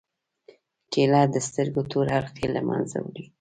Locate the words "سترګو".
1.47-1.81